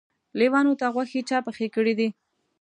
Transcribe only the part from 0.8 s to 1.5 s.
غوښې چا